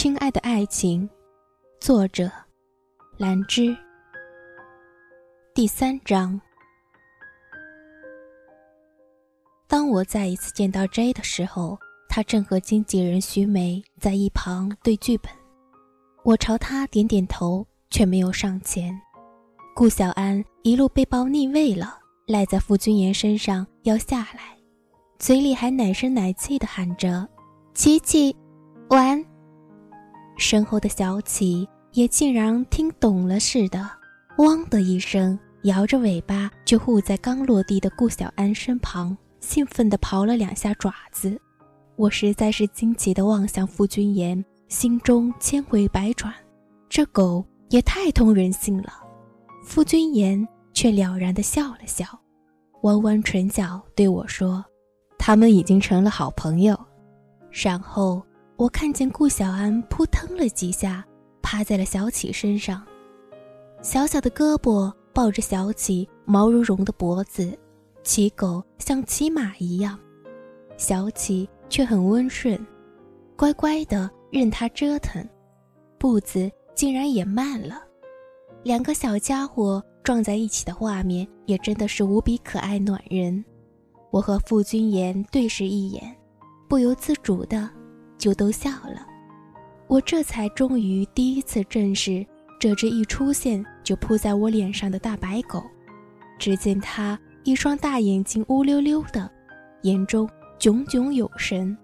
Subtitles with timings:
[0.00, 1.06] 亲爱的爱情，
[1.78, 2.32] 作者
[3.18, 3.76] 兰芝。
[5.52, 6.40] 第三章。
[9.68, 11.78] 当我再一次见到 J 的时候，
[12.08, 15.30] 他正和经纪人徐梅在一旁对剧本。
[16.24, 18.98] 我朝他点点头，却没有上前。
[19.76, 24.56] 顾小安一路背包逆位了，赖在傅君言身上要下来，
[25.18, 27.28] 嘴里还奶声奶气的喊着
[27.76, 28.34] ：“琪琪，
[28.88, 29.22] 晚安。”
[30.40, 33.88] 身后的小启也竟然听懂了似的，
[34.38, 41.38] 汪的一声，摇着尾巴就护在刚落地的顾小安身旁，兴奋地刨了两下爪子。
[41.94, 46.32] 我实在是惊奇地望向傅君言，心中千回百转，
[46.88, 48.94] 这狗也太通人性了。
[49.62, 52.06] 傅君言却了然地笑了笑，
[52.80, 54.64] 弯弯唇角对我说
[55.18, 56.74] ：“他们已经成了好朋友。”
[57.52, 58.22] 然后。
[58.60, 61.02] 我看见顾小安扑腾了几下，
[61.40, 62.86] 趴在了小启身上，
[63.80, 67.58] 小小的胳膊抱着小启毛茸茸的脖子，
[68.02, 69.98] 骑狗像骑马一样，
[70.76, 72.60] 小启却很温顺，
[73.34, 75.26] 乖乖的任他折腾，
[75.96, 77.82] 步子竟然也慢了。
[78.62, 83.42] 两个小家伙撞在一起的画面也真的是无比可爱暖人。
[84.10, 86.14] 我和傅君言对视一眼，
[86.68, 87.70] 不由自主的。
[88.20, 89.04] 就都笑了，
[89.88, 92.24] 我这才终于第一次正视
[92.60, 95.60] 这只一出现就扑在我脸上的大白狗。
[96.38, 99.28] 只见它一双大眼睛乌溜溜的，
[99.82, 101.76] 眼中炯炯有神，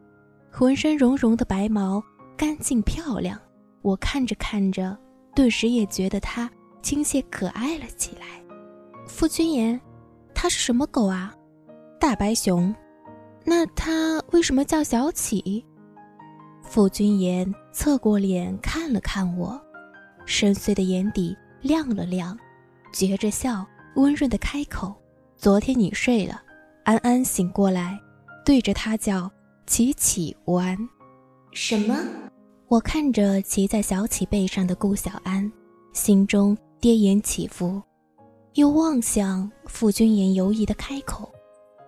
[0.52, 2.02] 浑身绒绒的白毛
[2.36, 3.40] 干净漂亮。
[3.82, 4.96] 我看着看着，
[5.34, 6.50] 顿时也觉得它
[6.82, 8.26] 亲切可爱了起来。
[9.06, 9.80] 傅君言，
[10.34, 11.34] 它是什么狗啊？
[11.98, 12.74] 大白熊。
[13.44, 15.64] 那它为什么叫小启？
[16.69, 19.59] 傅君言侧过脸看了看我，
[20.27, 22.37] 深邃的眼底亮了亮，
[22.93, 24.94] 撅着笑，温润的开口
[25.38, 26.43] ：“昨天你睡了，
[26.84, 27.99] 安安醒过来，
[28.44, 29.31] 对着他叫
[29.66, 30.76] 琪琪玩。”
[31.53, 31.97] 什么？
[32.69, 35.50] 我看着骑在小启背上的顾小安，
[35.93, 37.81] 心中跌宕起伏，
[38.55, 41.32] 又望向傅君言，犹疑的开口：“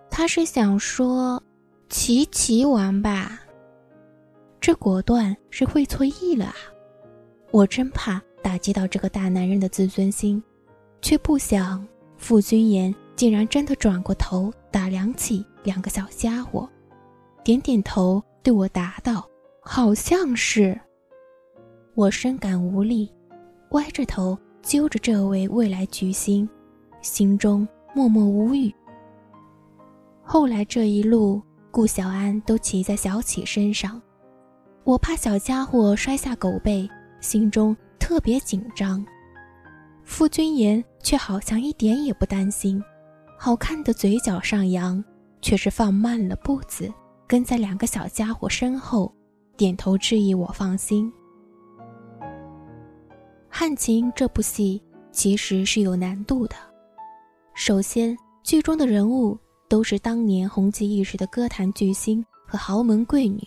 [0.09, 1.43] 他是想说，
[1.89, 3.41] 琪琪玩吧？”
[4.69, 6.53] 这果断是会错意了啊！
[7.49, 10.43] 我真怕打击到这个大男人的自尊心，
[11.01, 11.83] 却不想
[12.17, 16.69] 傅君言竟然真的转过头打量起两个小家伙，
[17.43, 19.27] 点点头对我答道
[19.59, 20.79] ：“好像是。”
[21.97, 23.11] 我深感无力，
[23.71, 26.47] 歪着头揪着这位未来巨星，
[27.01, 28.71] 心中默默无语。
[30.21, 31.41] 后来这一路，
[31.71, 33.99] 顾小安都骑在小启身上。
[34.89, 36.89] 我怕小家伙摔下狗背，
[37.19, 39.05] 心中特别紧张。
[40.03, 42.83] 傅君言却好像一点也不担心，
[43.37, 45.03] 好看的嘴角上扬，
[45.43, 46.91] 却是放慢了步子，
[47.27, 49.13] 跟在两个小家伙身后，
[49.55, 51.13] 点头示意我放心。
[53.47, 56.55] 《汉情》这部戏其实是有难度的，
[57.53, 59.37] 首先剧中的人物
[59.69, 63.39] 都是当年红极一时的歌坛巨星和豪门贵女。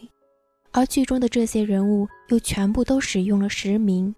[0.72, 4.14] 而剧中的这些人物又全部都使用了实名。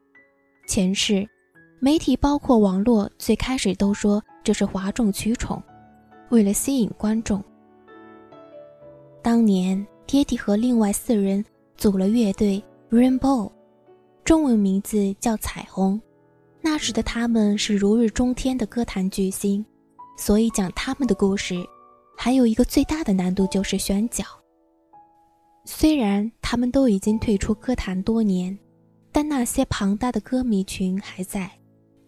[0.66, 1.28] 前世，
[1.80, 5.62] 媒体包括网络最开始都说这是哗众取宠，
[6.30, 7.42] 为了吸引观众。
[9.20, 11.44] 当年爹地和另外四人
[11.76, 13.50] 组了乐队 Rainbow，
[14.24, 16.00] 中文名字叫彩虹。
[16.60, 19.64] 那时的他们是如日中天的歌坛巨星，
[20.16, 21.56] 所以讲他们的故事，
[22.16, 24.24] 还有一个最大的难度就是选角。
[25.66, 28.58] 虽然他们都已经退出歌坛多年，
[29.10, 31.50] 但那些庞大的歌迷群还在。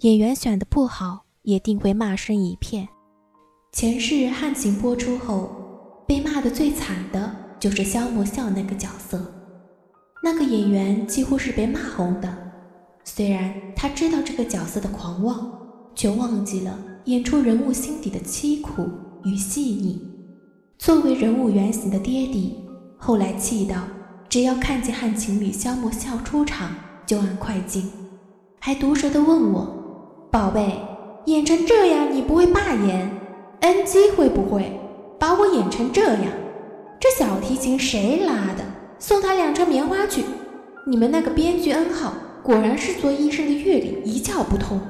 [0.01, 2.87] 演员选的不好，也定会骂声一片。
[3.73, 9.33] 前世《汉情》播出后，被骂的最惨的就是萧莫笑那个角色。
[10.23, 12.37] 那个演员几乎是被骂红的。
[13.05, 15.51] 虽然他知道这个角色的狂妄，
[15.95, 18.87] 却忘记了演出人物心底的凄苦
[19.25, 19.99] 与细腻。
[20.77, 22.66] 作为人物原型的爹地。
[22.99, 23.77] 后来气到，
[24.29, 26.71] 只要看见汉情侣萧默笑出场，
[27.07, 27.91] 就按快进，
[28.59, 30.81] 还毒舌的问我：“宝贝，
[31.27, 33.11] 演成这样你不会罢演
[33.61, 34.81] ？NG 会不会
[35.19, 36.25] 把我演成这样？
[36.99, 38.65] 这小提琴谁拉的？
[38.99, 40.25] 送他两车棉花去！
[40.87, 44.81] 你们那个编剧恩浩果然是做医生的阅历一窍不通。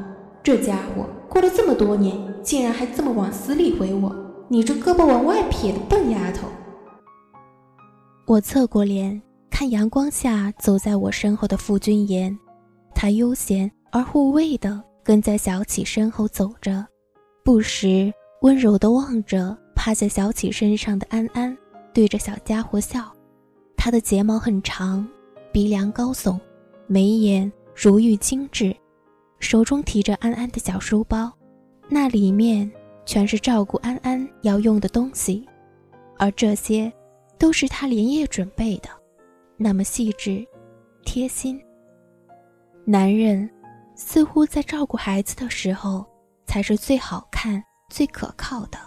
[0.43, 4.15] 这家伙过了这么多年，竟然还这么往死里回我！
[4.49, 6.47] 你这胳膊往外撇的笨丫头！”
[8.27, 12.37] 我侧过脸看阳光下走在我身后的傅君言，
[12.93, 16.85] 他悠闲而护卫地跟在小启身后走着，
[17.45, 18.13] 不时
[18.43, 21.57] 温柔地望着趴在小启身上的安安，
[21.95, 23.05] 对着小家伙笑。
[23.77, 25.07] 他的睫毛很长，
[25.53, 26.37] 鼻梁高耸，
[26.89, 28.75] 眉眼如玉精致，
[29.39, 31.33] 手中提着安安的小书包，
[31.89, 32.69] 那里面
[33.05, 35.47] 全是照顾安安要用的东西，
[36.19, 36.93] 而这些
[37.39, 38.89] 都是他连夜准备的，
[39.57, 40.47] 那么细致、
[41.05, 41.61] 贴心。
[42.85, 43.49] 男人
[43.95, 46.05] 似乎在照顾孩子的时候
[46.47, 48.79] 才是最好看、最可靠的。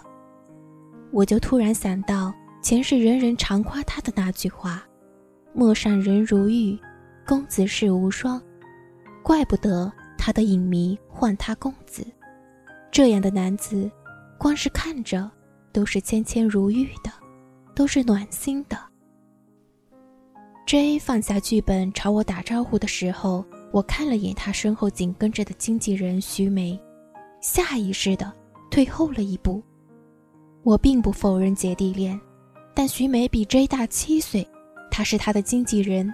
[1.12, 2.32] 我就突然想到。
[2.62, 4.86] 前世人人常夸他的那句话
[5.54, 6.78] ：“陌上人如玉，
[7.26, 8.38] 公子世无双。”
[9.24, 12.06] 怪不得他的影迷唤他公子。
[12.90, 13.90] 这样的男子，
[14.38, 15.28] 光是看着
[15.72, 17.10] 都是纤纤如玉的，
[17.80, 18.76] 都是暖心的。
[20.66, 23.42] J 放下剧本朝我打招呼的时候，
[23.72, 26.78] 我看了眼他身后紧跟着的经纪人徐梅，
[27.40, 28.30] 下意识的
[28.70, 29.62] 退后了一步。
[30.62, 32.20] 我并不否认姐弟恋。
[32.74, 34.46] 但徐梅比 J 大七岁，
[34.90, 36.12] 她是他的经纪人。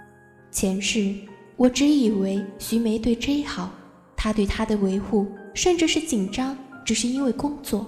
[0.52, 1.12] 前世
[1.56, 3.72] 我只以为徐梅对 J 好，
[4.16, 7.84] 他对她的维护甚至是紧张，只是因为工作。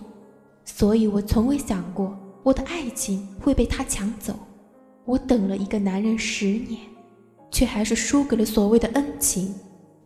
[0.65, 2.19] 所以我从未想过
[2.49, 4.35] 我的爱情会被他抢走。
[5.05, 6.81] 我等了一个男人十年，
[7.51, 9.55] 却还是输给了所谓的恩情。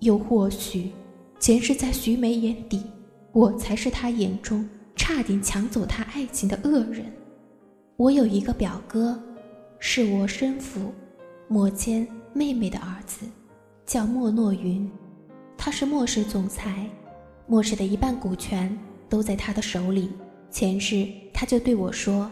[0.00, 0.90] 又或许，
[1.38, 2.82] 前世在徐梅眼底，
[3.30, 7.06] 我才是他眼中差点抢走他爱情的恶人。
[7.96, 9.16] 我有一个表哥，
[9.78, 10.92] 是我生父
[11.46, 13.24] 莫谦妹妹的儿子，
[13.86, 14.90] 叫莫诺云。
[15.56, 16.90] 他是莫氏总裁，
[17.46, 18.76] 莫氏的一半股权
[19.08, 20.10] 都在他的手里。
[20.52, 22.30] 前世他就对我说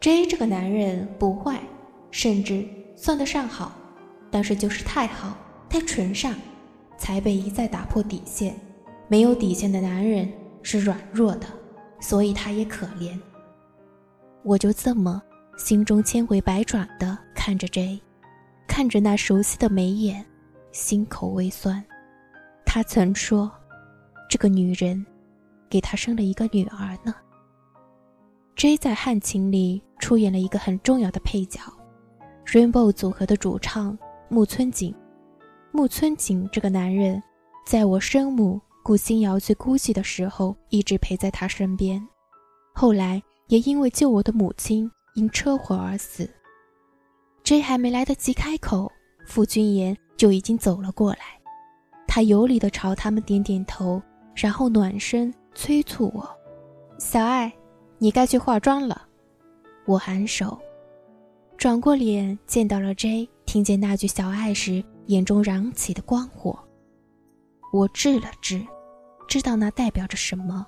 [0.00, 1.60] ：“J 这个男人不坏，
[2.10, 3.72] 甚至算得上好，
[4.28, 5.38] 但是就是太好，
[5.68, 6.34] 太纯善，
[6.98, 8.56] 才被一再打破底线。
[9.06, 10.28] 没有底线的男人
[10.62, 11.46] 是软弱的，
[12.00, 13.16] 所以他也可怜。”
[14.42, 15.22] 我就这么
[15.56, 18.00] 心中千回百转的看着 J，
[18.66, 20.26] 看着那熟悉的眉眼，
[20.72, 21.82] 心口微酸。
[22.66, 23.48] 他曾说，
[24.28, 25.06] 这个女人
[25.68, 27.14] 给他生了一个女儿呢。
[28.60, 31.58] J 在《汉情》里出演了一个很重要的配角
[32.44, 33.98] ，Rainbow 组合的主唱
[34.28, 34.94] 木村景。
[35.72, 37.22] 木村景这个男人，
[37.64, 42.06] 在我生母顾欣瑶最孤寂的时候，一直陪在他身边。
[42.74, 43.22] 后来。
[43.48, 46.30] 也因为救我的母亲因车祸而死
[47.42, 48.92] ，J 还没来得及开口，
[49.26, 51.18] 傅君言就已经走了过来。
[52.06, 54.00] 他有礼地朝他们点点头，
[54.36, 56.28] 然后暖声催促我
[57.00, 57.52] ：“小爱，
[58.00, 59.06] 你该去化妆了。”
[59.86, 60.58] 我颔首，
[61.56, 66.58] 转过脸见到了 J，听见那句“小爱”时，眼中燃起的光火。
[67.72, 68.66] 我滞了滞，
[69.28, 70.66] 知道那代表着什么。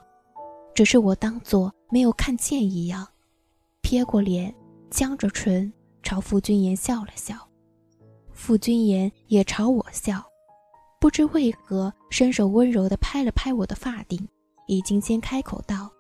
[0.74, 3.06] 只是我当作没有看见一样，
[3.82, 4.54] 撇过脸，
[4.90, 7.36] 僵着唇，朝傅君言笑了笑。
[8.32, 10.24] 傅君言也朝我笑，
[10.98, 14.26] 不知为何，伸手温柔地拍了拍我的发顶，
[14.66, 15.90] 已经先开口道：“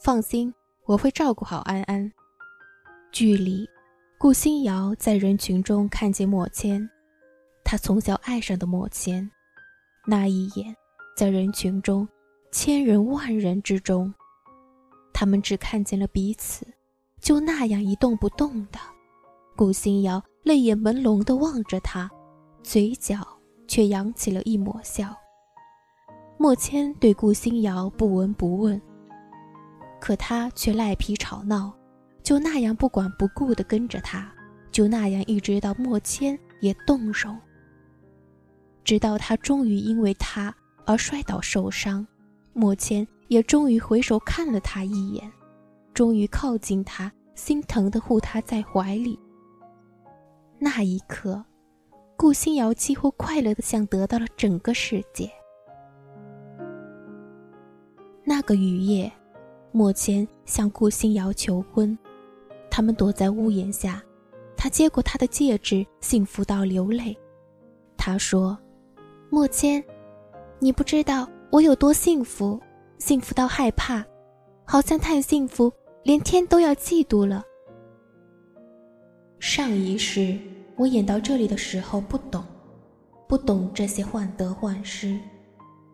[0.00, 0.54] 放心，
[0.90, 2.10] 我会照顾好安安。”
[3.12, 3.64] 剧里，
[4.18, 6.90] 顾欣瑶在人群中看见莫谦，
[7.64, 9.30] 他从小爱上的莫谦，
[10.04, 10.74] 那一眼，
[11.16, 12.08] 在人群中，
[12.50, 14.12] 千人万人之中。
[15.12, 16.66] 他们只看见了彼此，
[17.20, 18.80] 就那样一动不动的。
[19.54, 22.10] 顾欣瑶泪眼朦胧地望着他，
[22.64, 23.24] 嘴角
[23.68, 25.14] 却扬起了一抹笑。
[26.36, 28.80] 莫谦对顾欣瑶不闻不问，
[30.00, 31.72] 可他却赖皮吵闹，
[32.22, 34.32] 就那样不管不顾地跟着他，
[34.72, 37.38] 就那样一直到莫谦也动容，
[38.82, 40.54] 直到他终于因为他
[40.86, 42.06] 而摔倒受伤，
[42.52, 43.06] 莫谦。
[43.28, 45.30] 也终于回首看了他一眼，
[45.94, 49.16] 终于靠近他，心疼的护他在怀里。
[50.58, 51.44] 那一刻，
[52.16, 55.30] 顾欣瑶几乎快乐的像得到了整个世界。
[58.24, 59.12] 那个雨夜，
[59.72, 61.96] 莫谦向顾欣瑶求婚，
[62.70, 64.02] 他们躲在屋檐下，
[64.56, 67.16] 他接过她的戒指，幸福到流泪。
[67.96, 68.58] 他说
[69.30, 69.82] ：“莫谦，
[70.58, 72.60] 你不知道我有多幸福。”
[72.98, 74.04] 幸福到害怕，
[74.66, 75.72] 好像太幸福，
[76.02, 77.42] 连天都要嫉妒了。
[79.38, 80.36] 上一世
[80.76, 82.44] 我演到这里的时候不懂，
[83.26, 85.18] 不懂这些患得患失，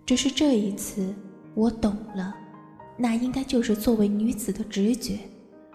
[0.04, 1.14] 只是这一次
[1.54, 2.34] 我懂了，
[2.96, 5.18] 那应该就是作为女子的直觉，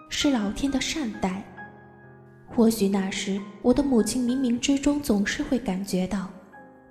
[0.10, 1.46] 是老天的善待。
[2.48, 6.28] 或许那时我的母亲冥冥之中总是会感觉到，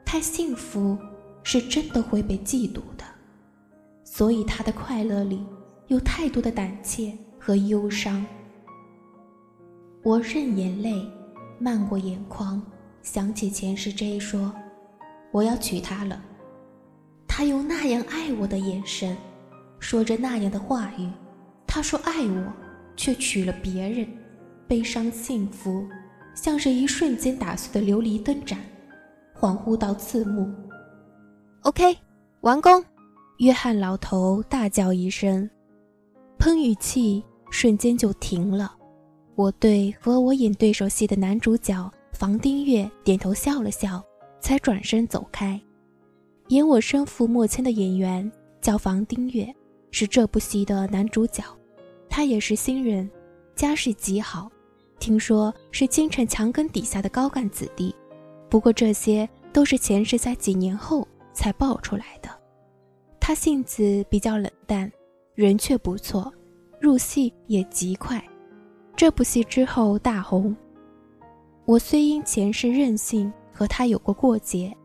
[0.05, 0.97] 太幸福
[1.43, 3.05] 是真的会被嫉妒的，
[4.05, 5.45] 所以她的快乐里
[5.89, 8.25] 有太多的胆怯和忧伤。
[10.03, 11.07] 我任眼泪
[11.59, 12.63] 漫过眼眶，
[13.03, 14.55] 想起前世 J 说
[15.31, 16.23] ：“我要娶她了。”
[17.29, 19.17] 他用那样爱我的眼神，
[19.81, 21.11] 说着那样的话语。
[21.67, 22.53] 他说爱我，
[22.95, 24.07] 却娶了别人。
[24.69, 25.85] 悲伤幸福，
[26.33, 28.57] 像是一瞬间打碎的琉璃灯盏，
[29.37, 30.49] 恍惚到刺目。
[31.63, 31.97] OK，
[32.43, 32.85] 完工！
[33.39, 35.51] 约翰老头大叫一声，
[36.39, 38.73] 喷雨器瞬间就停了。
[39.35, 44.01] 我对和我演对手戏的男主角房丁月点头笑了笑，
[44.41, 45.61] 才转身走开。
[46.49, 49.53] 演我生父莫谦的演员叫房丁月，
[49.91, 51.43] 是这部戏的男主角。
[52.09, 53.09] 他也是新人，
[53.55, 54.51] 家世极好，
[54.99, 57.95] 听说是京城墙根底下的高干子弟。
[58.49, 62.29] 不过这些都是前世在几年后才爆出来的。
[63.21, 64.91] 他性子比较冷淡，
[65.35, 66.33] 人却不错，
[66.81, 68.23] 入戏也极快。
[68.97, 70.55] 这部戏之后大红。
[71.65, 74.77] 我虽因前世任性和他有过过节。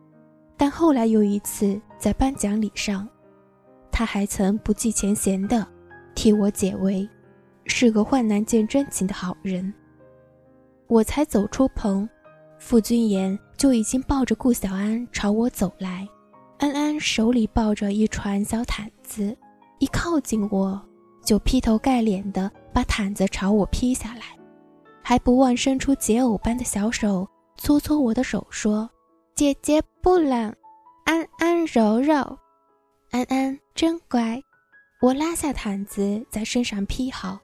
[0.57, 3.05] 但后来又一次在颁奖礼上，
[3.97, 5.65] 他还曾不计前嫌的
[6.15, 7.07] 替我解围，
[7.65, 9.73] 是个患难见真情的好人。
[10.87, 12.05] 我才走出棚，
[12.59, 16.05] 傅君言就已经抱着顾小安朝我走来，
[16.57, 19.33] 安安手里抱着一船小毯子，
[19.79, 20.77] 一靠近我
[21.23, 24.37] 就劈头盖脸的把毯子朝我劈下来，
[25.01, 27.25] 还不忘伸出解偶般的小手
[27.55, 28.89] 搓搓我的手，说。
[29.35, 30.53] 姐姐不冷，
[31.05, 32.37] 安安柔柔，
[33.15, 34.43] 安安真乖。
[35.01, 37.39] 我拉下毯子在身上披好，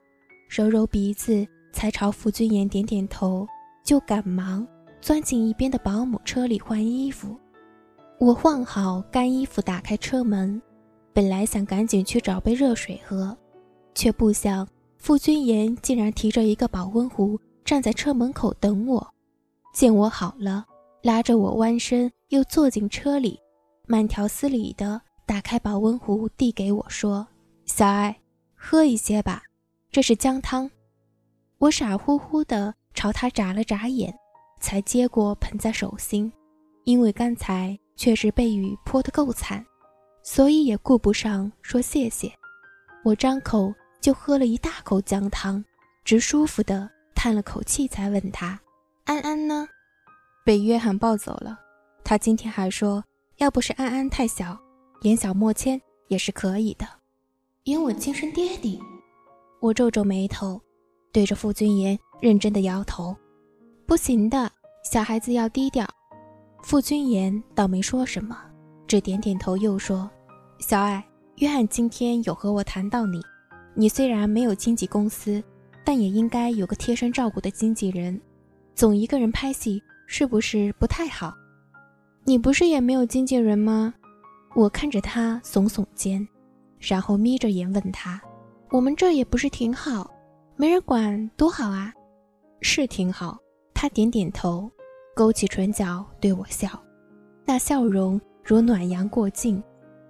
[0.46, 3.48] 揉揉鼻子，才朝傅君言点点头，
[3.82, 4.68] 就赶忙
[5.00, 7.34] 钻进一边的保姆车里换衣服。
[8.20, 10.60] 我换好干衣服，打开车门，
[11.14, 13.34] 本来想赶紧去找杯热水喝，
[13.94, 19.14] 却不想傅君言竟然提着一个保温壶站在车门口等我。
[19.72, 20.66] 见我好了。
[21.02, 23.40] 拉着我弯身，又坐进车里，
[23.86, 25.00] 慢条斯理的
[25.32, 27.26] 打开保温壶，递给我说
[27.64, 28.20] ：“小爱，
[28.54, 29.42] 喝一些吧，
[29.90, 30.70] 这是姜汤。”
[31.56, 34.14] 我傻乎乎地朝他眨了眨眼，
[34.60, 36.30] 才接过捧在手心。
[36.84, 39.64] 因为刚才确实被雨泼得够惨，
[40.22, 42.30] 所以也顾不上说谢谢。
[43.02, 43.72] 我张口
[44.02, 45.64] 就喝了一大口姜汤，
[46.04, 48.60] 直舒服地叹了口气，才问他
[49.06, 49.66] ：“安安呢？”
[50.44, 51.58] 被约翰抱走了。
[52.04, 53.02] 他今天还说，
[53.38, 54.60] 要不是安安太小，
[55.02, 56.86] 演小莫谦也是可以的。
[57.64, 58.80] 演我亲生爹地。
[59.60, 60.60] 我皱皱眉头，
[61.12, 63.14] 对着傅君言认真的摇头
[63.86, 64.50] ：“不行的，
[64.90, 65.86] 小孩子要低调。”
[66.62, 68.36] 傅君言倒没说什么，
[68.86, 70.10] 只点点头，又说
[70.58, 71.04] ：“小爱，
[71.36, 73.20] 约翰今天有和我谈到你。
[73.74, 75.42] 你虽然没有经纪公司，
[75.84, 78.20] 但也应该有个贴身照顾的经纪人。
[78.74, 81.32] 总一个人拍戏。”是不是不太好？
[82.24, 83.94] 你不是也没有经纪人吗？
[84.54, 86.26] 我看着他耸耸肩，
[86.78, 88.20] 然后眯着眼问他
[88.70, 90.10] ：“我们这也不是挺好，
[90.56, 91.92] 没人管多好啊？”
[92.60, 93.38] 是挺好。
[93.74, 94.70] 他点点头，
[95.16, 96.68] 勾起唇角对我笑，
[97.44, 99.60] 那笑容如暖阳过境，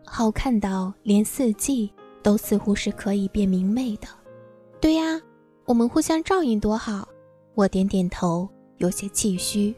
[0.04, 1.90] 好看到连四季
[2.22, 4.08] 都似乎是可以变明媚的。
[4.80, 5.18] 对呀，
[5.64, 7.08] 我们互相照应多好。
[7.54, 9.74] 我点点头，有些气虚。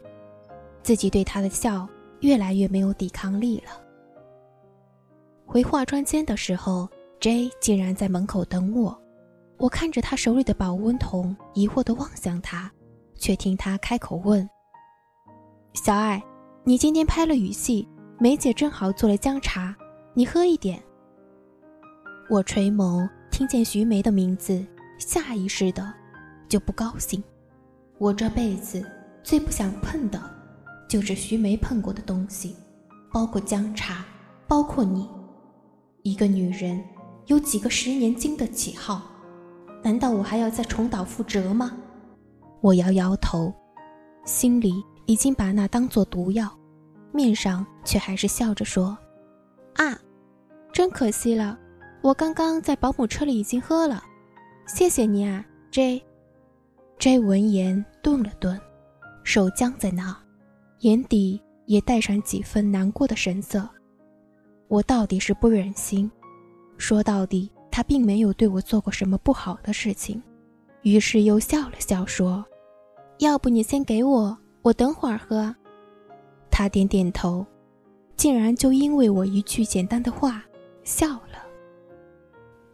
[0.83, 1.87] 自己对他的笑
[2.19, 3.84] 越来越没有抵抗力了。
[5.45, 8.99] 回化妆间的时候，J 竟然在门口等我。
[9.57, 12.69] 我看着他手里的保温桶，疑惑地望向他，
[13.15, 14.47] 却听他开口问
[15.73, 16.21] ：“小爱，
[16.63, 17.87] 你今天拍了雨戏，
[18.19, 19.75] 梅姐正好做了姜茶，
[20.13, 20.81] 你喝一点。”
[22.29, 24.65] 我垂眸，听见徐梅的名字，
[24.97, 25.93] 下意识的
[26.49, 27.23] 就不高兴。
[27.97, 28.85] 我这辈子
[29.23, 30.21] 最不想碰的。
[30.87, 32.55] 就是徐梅碰过的东西，
[33.11, 34.05] 包括姜茶，
[34.47, 35.09] 包括你。
[36.05, 36.79] 一个女人
[37.25, 39.01] 有几个十年经得起号？
[39.81, 41.75] 难道我还要再重蹈覆辙吗？
[42.61, 43.51] 我摇摇头，
[44.23, 44.71] 心里
[45.07, 46.47] 已经把那当做毒药，
[47.11, 48.95] 面上却还是笑着说
[49.77, 49.99] ：“啊，
[50.71, 51.57] 真可惜了，
[52.03, 54.03] 我刚刚在保姆车里已经喝了。
[54.67, 56.03] 谢谢你啊，J。
[56.99, 58.61] ”J 闻言顿了顿，
[59.23, 60.15] 手僵在那。
[60.81, 63.67] 眼底也带上几分难过的神色。
[64.67, 66.09] 我到底是不忍心，
[66.77, 70.21] 说到底，他并没有对我做过什么不好的事情，
[70.81, 72.43] 于是又笑了笑说
[73.19, 75.55] ：“要不你先给我，我等会儿喝。
[76.49, 77.45] 他点点头，
[78.17, 80.43] 竟然就因为我一句简单的话
[80.83, 81.43] 笑了。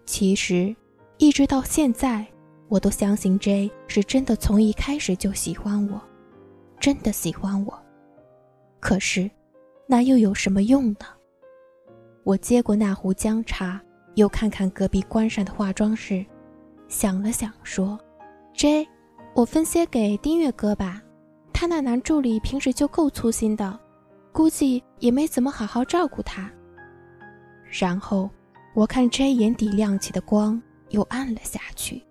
[0.06, 0.76] 其实，
[1.18, 2.26] 一直到现在，
[2.70, 6.02] 我都相信 J 是真的从一开始就喜欢我，
[6.80, 7.78] 真的喜欢我。
[8.80, 9.30] 可是，
[9.88, 11.06] 那又有什么用呢？
[12.24, 13.82] 我接过那壶姜茶，
[14.16, 16.26] 又看看隔壁关上的化妆室，
[16.88, 18.00] 想了想说
[18.54, 18.88] ：“J，
[19.34, 21.02] 我分些给丁月哥吧。”
[21.54, 23.80] 他那男助理平时就够粗心的，
[24.32, 26.52] 估计也没怎么好好照顾他。
[27.80, 28.30] 然后
[28.74, 32.04] 我看 J 眼底亮起的光又暗了下去，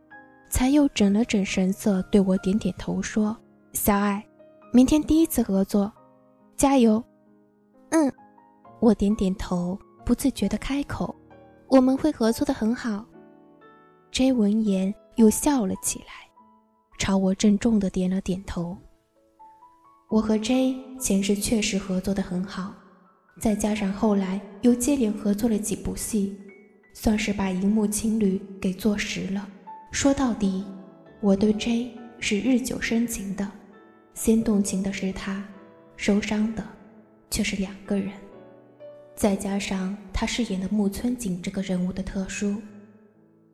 [0.49, 3.37] 才又整了整神色，对我点点头说
[3.73, 4.25] ：“小爱，
[4.73, 5.93] 明天第一次合作，
[6.57, 7.03] 加油。”
[7.91, 8.13] 嗯，
[8.79, 9.77] 我点点头，
[10.11, 11.15] 不自觉地开口
[11.71, 13.07] ：“我们会合作的很好。
[14.11, 16.29] ”J 闻言又笑了起来，
[16.99, 18.77] 朝我郑重地点了点头。
[20.09, 22.75] 我和 J 前世确实合作的很好，
[23.41, 26.37] 再加上后来又接连合作了几部戏，
[26.93, 29.49] 算是把荧幕情侣给做实了。
[29.93, 30.65] 说到底，
[31.21, 33.49] 我对 J 是日久生情的，
[34.15, 35.41] 先动情的是他，
[35.97, 36.65] 受伤的
[37.31, 38.11] 却是两个人。
[39.21, 42.57] 再加上他饰演的木村景这个人物的特殊，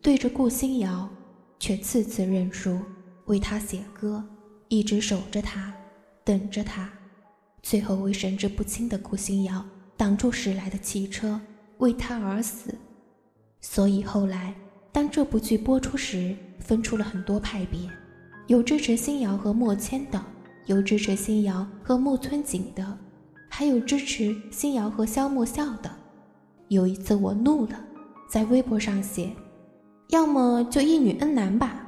[0.00, 1.10] 对着顾星瑶，
[1.58, 2.78] 却次次认输，
[3.24, 4.22] 为他写歌，
[4.68, 5.74] 一直守着他。
[6.22, 6.88] 等着他，
[7.64, 11.40] 最后为神志不清的顾星瑶挡住驶来的汽车，
[11.78, 12.72] 为他而死。
[13.60, 14.54] 所以后来，
[14.92, 17.80] 当这部剧播出时，分出了很多派别，
[18.46, 20.24] 有支持星瑶和莫谦的，
[20.66, 22.98] 有支持星瑶和木村景的，
[23.48, 25.90] 还有支持星瑶和萧莫笑的。
[26.68, 27.78] 有一次我怒了，
[28.28, 29.30] 在微博上写
[30.10, 31.82] ：“要么就一女恩男吧。”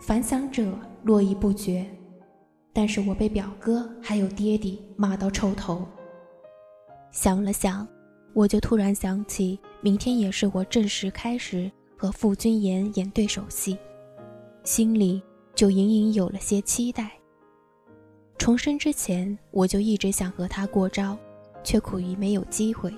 [0.00, 1.86] 反响者络绎不绝。
[2.72, 5.86] 但是我被表哥还有爹地骂到臭头。
[7.10, 7.86] 想了想，
[8.32, 13.76] 我就突然想起，明天也是我正式开始和傅君言演对手戏，
[14.64, 15.22] 心里
[15.54, 17.12] 就隐隐有了些期待。
[18.42, 21.16] 重生之前，我就一直想和他过招，
[21.62, 22.92] 却苦于没有机会，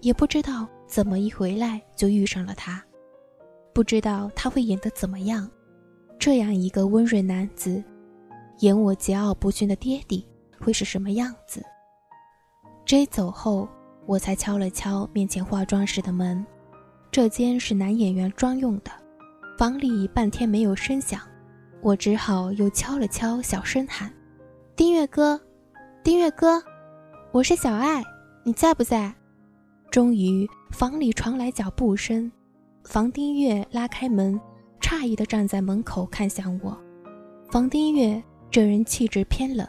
[0.00, 2.82] 也不知道怎么一回来就遇上了他，
[3.72, 5.48] 不知道他会演得怎么样。
[6.18, 7.80] 这样一个温润男子。
[8.62, 10.26] 演我桀骜不驯的爹地
[10.58, 11.62] 会是什么样子
[12.84, 13.68] ？J 走后，
[14.06, 16.44] 我才敲了敲面前化妆室的门。
[17.12, 18.90] 这间是男演员专用的，
[19.56, 21.20] 房里半天没有声响，
[21.80, 24.12] 我只好又敲了敲，小声喊
[24.76, 25.40] ：“丁月哥，
[26.02, 26.60] 丁月哥，
[27.30, 28.02] 我是小爱，
[28.42, 29.14] 你在不在？”
[29.88, 32.30] 终于，房里传来脚步声，
[32.82, 34.40] 房丁月拉开门，
[34.80, 36.76] 诧异地站在门口看向我。
[37.50, 38.22] 房丁月。
[38.50, 39.66] 这人气质偏冷，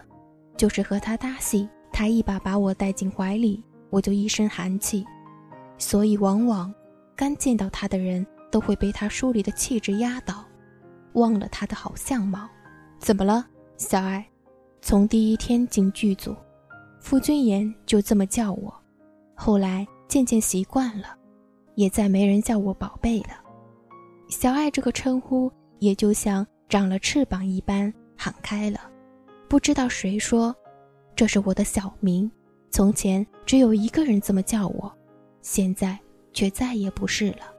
[0.56, 5.04] 就是和他搭戏，他一把把我带进怀里，我就一身寒气。
[5.80, 6.72] 所以往往
[7.16, 10.46] 刚见到他的人都会被他疏离的气质压倒，
[11.14, 12.48] 忘了他的好相貌。
[13.00, 13.44] 怎么了，
[13.76, 14.24] 小爱？
[14.88, 16.36] 从第一天进剧组，
[17.00, 18.72] 傅君言就这么叫我，
[19.34, 21.08] 后来渐渐习惯了，
[21.74, 23.30] 也再没人叫我宝贝了。
[24.30, 27.92] 小爱这个称呼，也就像长了翅膀一般。
[28.16, 28.80] 喊开了，
[29.50, 30.56] 不知道谁说，
[31.16, 32.32] 这是我的小名。
[32.70, 34.96] 从前只有一个人这么叫我，
[35.42, 35.98] 现在
[36.32, 37.52] 却再也不是了。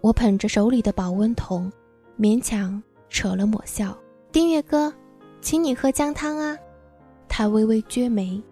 [0.00, 1.70] 我捧着手里的保温桶，
[2.18, 3.94] 勉强扯了抹笑
[4.32, 4.90] ：“丁月哥，
[5.40, 6.56] 请你喝姜汤啊。”
[7.28, 8.42] 他微微撅眉，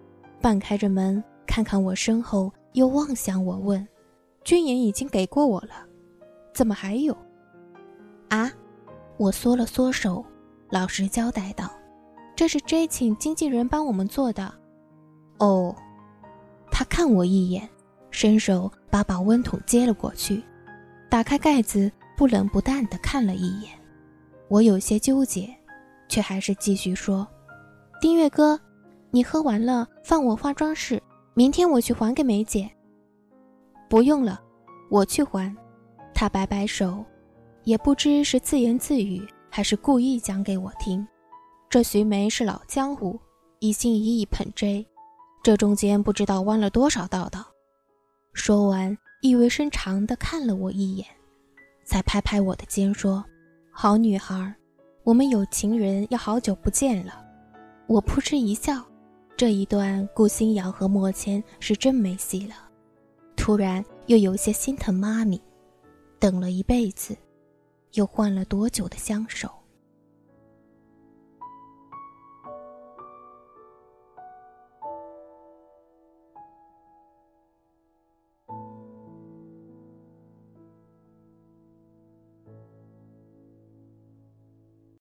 [0.41, 3.85] 半开着门，看看我身后，又望向我问
[4.43, 5.85] ：“君言已经给过我了，
[6.53, 7.15] 怎么还有？”
[8.29, 8.51] 啊！
[9.17, 10.25] 我缩了缩手。
[10.69, 11.71] 老实交代道
[12.35, 14.53] ：“这是 J 请经纪人帮我们做的。”
[15.39, 15.75] 哦，
[16.71, 17.67] 他看我一眼，
[18.11, 20.43] 伸手把保温桶接了过去，
[21.09, 23.71] 打开盖子，不冷不淡地看了一眼。
[24.47, 25.53] 我有些纠结，
[26.09, 27.25] 却还是继续说
[28.01, 28.59] ：“丁月哥，
[29.11, 31.01] 你喝完了放我化妆室，
[31.33, 32.69] 明天我去还给梅姐。”
[33.89, 34.41] 不用了，
[34.89, 35.55] 我去还。
[36.13, 37.05] 他摆摆手，
[37.63, 39.25] 也不知是自言自语。
[39.51, 41.05] 还是故意讲给我听，
[41.71, 43.19] 这徐梅是老江湖，
[43.57, 44.85] 一心一意捧 J，
[45.41, 47.43] 这中间不知道弯了多少道道。
[48.31, 51.07] 说完，意味深长地看了我一眼，
[51.83, 53.25] 才拍拍我的肩说
[53.73, 54.55] ：“好女孩，
[55.09, 57.25] 我们有情人要好久不见了。”
[57.89, 58.85] 我扑哧一笑，
[59.35, 62.53] 这一段顾新瑶和莫谦是真没戏了。
[63.35, 65.41] 突然又有些心疼妈咪，
[66.19, 67.17] 等了一辈子。
[67.93, 69.49] 又换了多久的相守？